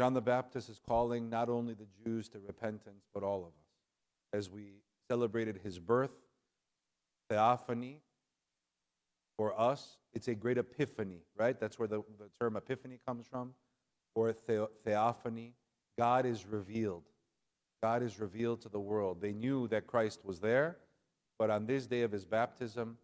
John 0.00 0.14
the 0.14 0.22
Baptist 0.22 0.70
is 0.70 0.80
calling 0.88 1.28
not 1.28 1.50
only 1.50 1.74
the 1.74 1.84
Jews 2.02 2.26
to 2.30 2.38
repentance, 2.38 3.04
but 3.12 3.22
all 3.22 3.40
of 3.40 3.48
us. 3.48 4.32
As 4.32 4.48
we 4.48 4.80
celebrated 5.10 5.60
his 5.62 5.78
birth, 5.78 6.14
theophany, 7.28 8.00
for 9.36 9.60
us, 9.60 9.98
it's 10.14 10.26
a 10.28 10.34
great 10.34 10.56
epiphany, 10.56 11.18
right? 11.36 11.60
That's 11.60 11.78
where 11.78 11.86
the, 11.86 12.02
the 12.18 12.30
term 12.40 12.56
epiphany 12.56 12.98
comes 13.06 13.26
from, 13.26 13.52
or 14.14 14.32
the, 14.46 14.70
theophany. 14.86 15.52
God 15.98 16.24
is 16.24 16.46
revealed. 16.46 17.02
God 17.82 18.02
is 18.02 18.18
revealed 18.18 18.62
to 18.62 18.70
the 18.70 18.80
world. 18.80 19.20
They 19.20 19.34
knew 19.34 19.68
that 19.68 19.86
Christ 19.86 20.24
was 20.24 20.40
there, 20.40 20.78
but 21.38 21.50
on 21.50 21.66
this 21.66 21.86
day 21.86 22.00
of 22.00 22.10
his 22.10 22.24
baptism, 22.24 22.96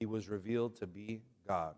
he 0.00 0.06
was 0.06 0.30
revealed 0.30 0.76
to 0.76 0.86
be 0.86 1.20
God. 1.46 1.74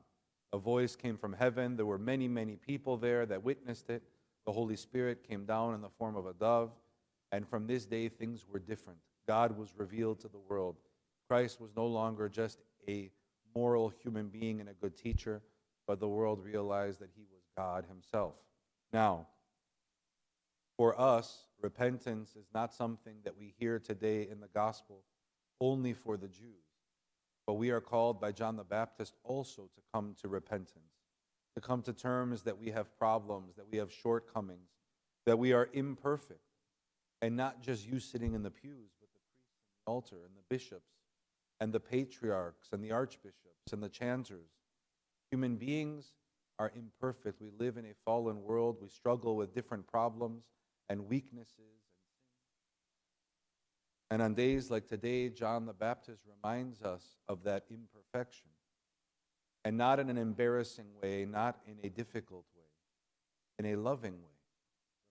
A 0.52 0.58
voice 0.58 0.94
came 0.94 1.16
from 1.16 1.32
heaven. 1.32 1.74
There 1.74 1.86
were 1.86 1.98
many, 1.98 2.28
many 2.28 2.54
people 2.54 2.96
there 2.96 3.26
that 3.26 3.42
witnessed 3.42 3.90
it. 3.90 4.04
The 4.46 4.52
Holy 4.52 4.76
Spirit 4.76 5.26
came 5.26 5.44
down 5.44 5.74
in 5.74 5.80
the 5.80 5.88
form 5.88 6.16
of 6.16 6.26
a 6.26 6.34
dove. 6.34 6.70
And 7.32 7.48
from 7.48 7.66
this 7.66 7.84
day, 7.84 8.08
things 8.08 8.46
were 8.50 8.58
different. 8.58 8.98
God 9.26 9.56
was 9.56 9.74
revealed 9.76 10.20
to 10.20 10.28
the 10.28 10.38
world. 10.38 10.76
Christ 11.28 11.60
was 11.60 11.70
no 11.76 11.86
longer 11.86 12.28
just 12.28 12.58
a 12.88 13.10
moral 13.54 13.88
human 13.88 14.28
being 14.28 14.60
and 14.60 14.68
a 14.68 14.74
good 14.74 14.96
teacher, 14.96 15.42
but 15.86 16.00
the 16.00 16.08
world 16.08 16.44
realized 16.44 17.00
that 17.00 17.10
he 17.14 17.22
was 17.32 17.42
God 17.56 17.86
himself. 17.88 18.34
Now, 18.92 19.26
for 20.76 21.00
us, 21.00 21.46
repentance 21.62 22.36
is 22.36 22.46
not 22.52 22.74
something 22.74 23.14
that 23.24 23.36
we 23.36 23.54
hear 23.58 23.78
today 23.78 24.28
in 24.30 24.40
the 24.40 24.48
gospel 24.48 25.04
only 25.60 25.92
for 25.92 26.16
the 26.16 26.28
Jews, 26.28 26.64
but 27.46 27.54
we 27.54 27.70
are 27.70 27.80
called 27.80 28.20
by 28.20 28.32
John 28.32 28.56
the 28.56 28.64
Baptist 28.64 29.14
also 29.22 29.62
to 29.62 29.80
come 29.92 30.14
to 30.20 30.28
repentance, 30.28 31.03
to 31.54 31.60
come 31.60 31.82
to 31.82 31.92
terms 31.92 32.42
that 32.42 32.58
we 32.58 32.70
have 32.70 32.96
problems, 32.98 33.56
that 33.56 33.70
we 33.70 33.78
have 33.78 33.92
shortcomings, 33.92 34.70
that 35.26 35.38
we 35.38 35.52
are 35.52 35.68
imperfect, 35.72 36.40
and 37.22 37.36
not 37.36 37.62
just 37.62 37.86
you 37.86 38.00
sitting 38.00 38.34
in 38.34 38.42
the 38.42 38.50
pews, 38.50 38.90
but 39.00 39.08
the 39.12 39.20
priests 39.20 39.60
and 39.62 39.86
the 39.86 39.90
altar 39.90 40.16
and 40.26 40.36
the 40.36 40.54
bishops 40.54 40.94
and 41.60 41.72
the 41.72 41.80
patriarchs 41.80 42.68
and 42.72 42.82
the 42.82 42.92
archbishops 42.92 43.72
and 43.72 43.82
the 43.82 43.88
chanters. 43.88 44.50
Human 45.30 45.56
beings 45.56 46.12
are 46.58 46.72
imperfect. 46.76 47.40
We 47.40 47.50
live 47.58 47.76
in 47.76 47.84
a 47.84 47.94
fallen 48.04 48.42
world. 48.42 48.78
We 48.80 48.88
struggle 48.88 49.36
with 49.36 49.54
different 49.54 49.86
problems 49.86 50.44
and 50.88 51.08
weaknesses 51.08 51.54
and 51.58 51.66
sins. 51.66 52.20
And 54.10 54.22
on 54.22 54.34
days 54.34 54.70
like 54.70 54.86
today, 54.86 55.28
John 55.28 55.66
the 55.66 55.72
Baptist 55.72 56.22
reminds 56.26 56.82
us 56.82 57.16
of 57.28 57.44
that 57.44 57.64
imperfection. 57.70 58.50
And 59.64 59.78
not 59.78 59.98
in 59.98 60.10
an 60.10 60.18
embarrassing 60.18 60.86
way, 61.02 61.24
not 61.24 61.58
in 61.66 61.76
a 61.82 61.88
difficult 61.88 62.44
way, 62.54 62.66
in 63.58 63.74
a 63.74 63.80
loving 63.80 64.12
way, 64.12 64.36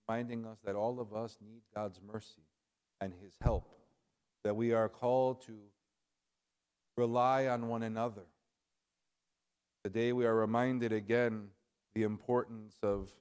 reminding 0.07 0.45
us 0.45 0.59
that 0.63 0.75
all 0.75 0.99
of 0.99 1.13
us 1.13 1.37
need 1.41 1.61
God's 1.73 1.99
mercy 2.05 2.43
and 3.01 3.13
His 3.23 3.33
help, 3.41 3.73
that 4.43 4.55
we 4.55 4.71
are 4.73 4.89
called 4.89 5.41
to 5.47 5.53
rely 6.95 7.47
on 7.47 7.67
one 7.67 7.83
another. 7.83 8.25
Today 9.83 10.13
we 10.13 10.25
are 10.25 10.35
reminded 10.35 10.93
again 10.93 11.47
the 11.95 12.03
importance 12.03 12.77
of 12.83 13.11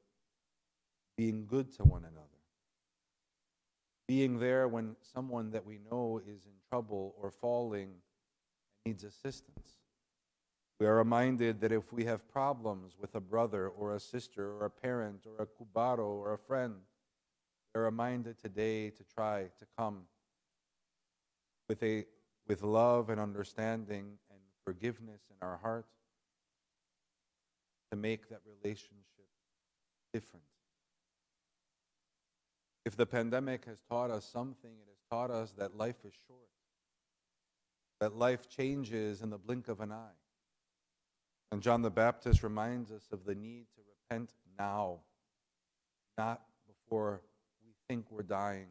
being 1.17 1.47
good 1.47 1.73
to 1.77 1.85
one 1.85 2.05
another. 2.05 2.29
Being 4.07 4.39
there 4.39 4.69
when 4.69 4.97
someone 5.15 5.51
that 5.53 5.65
we 5.65 5.79
know 5.91 6.21
is 6.27 6.45
in 6.45 6.53
trouble 6.69 7.15
or 7.21 7.31
falling 7.31 7.95
needs 8.85 9.05
assistance. 9.05 9.79
We 10.83 10.89
are 10.89 10.97
reminded 10.97 11.61
that 11.61 11.71
if 11.71 11.93
we 11.93 12.07
have 12.07 12.29
problems 12.29 12.97
with 13.01 13.15
a 13.15 13.21
brother 13.21 13.69
or 13.69 13.95
a 13.95 14.01
sister 14.01 14.51
or 14.51 14.65
a 14.65 14.71
parent 14.71 15.25
or 15.25 15.45
a 15.45 15.47
koumbaro 15.47 16.01
or 16.01 16.35
a 16.35 16.39
friend, 16.39 16.75
we're 17.73 17.85
reminded 17.85 18.41
today 18.41 18.91
to 18.91 19.05
try 19.05 19.43
to 19.61 19.67
come 19.79 20.07
with 21.69 21.81
a 21.85 22.05
with 22.49 22.65
love 22.65 23.11
and 23.11 23.21
understanding 23.21 24.19
and 24.29 24.41
forgiveness 24.65 25.21
in 25.31 25.37
our 25.47 25.57
heart 25.59 25.87
to 27.93 27.97
make 27.97 28.29
that 28.31 28.41
relationship 28.45 29.29
different. 30.13 30.47
If 32.85 32.97
the 32.97 33.07
pandemic 33.07 33.67
has 33.67 33.79
taught 33.89 34.11
us 34.11 34.25
something, 34.25 34.73
it 34.73 34.89
has 34.89 34.99
taught 35.09 35.31
us 35.31 35.53
that 35.59 35.77
life 35.77 36.05
is 36.05 36.13
short, 36.27 36.51
that 38.01 38.17
life 38.17 38.49
changes 38.49 39.23
in 39.23 39.31
the 39.31 39.39
blink 39.39 39.69
of 39.69 39.81
an 39.81 39.93
eye. 39.93 40.17
And 41.53 41.61
John 41.61 41.83
the 41.83 41.91
Baptist 41.91 42.43
reminds 42.43 42.91
us 42.91 43.09
of 43.13 43.27
the 43.27 43.35
need 43.35 43.67
to 43.75 43.83
repent 44.11 44.31
now, 44.59 45.01
not 46.17 46.41
before 46.67 47.21
we 47.63 47.75
think 47.87 48.07
we're 48.11 48.23
dying, 48.23 48.69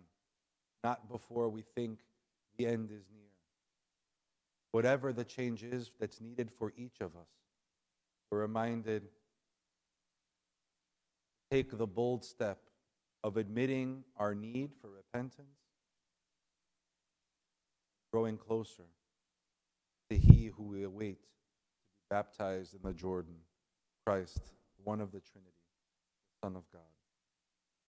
not 0.83 1.07
before 1.07 1.47
we 1.47 1.63
think 1.75 1.99
the 2.57 2.65
end 2.65 2.89
is 2.89 3.05
near 3.13 3.21
whatever 4.71 5.13
the 5.13 5.23
change 5.23 5.63
is 5.63 5.91
that's 5.99 6.19
needed 6.19 6.49
for 6.49 6.73
each 6.75 7.01
of 7.01 7.15
us. 7.15 7.29
We're 8.31 8.39
reminded 8.39 9.03
take 11.51 11.77
the 11.77 11.85
bold 11.85 12.25
step 12.25 12.57
of 13.23 13.37
admitting 13.37 14.05
our 14.17 14.33
need 14.33 14.71
for 14.81 14.89
repentance, 14.89 15.59
growing 18.11 18.37
closer 18.37 18.85
to 20.09 20.17
He 20.17 20.47
who 20.47 20.63
we 20.63 20.83
await 20.83 21.19
baptized 22.11 22.75
in 22.75 22.81
the 22.83 22.93
Jordan, 22.93 23.35
Christ, 24.05 24.51
one 24.83 24.99
of 24.99 25.13
the 25.13 25.21
Trinity, 25.21 25.55
Son 26.43 26.57
of 26.57 26.63
God. 26.73 26.81